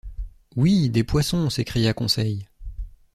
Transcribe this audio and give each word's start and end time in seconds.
Oui! 0.55 0.89
des 0.89 1.03
poissons, 1.03 1.51
s’écria 1.51 1.93
Conseil. 1.93 2.47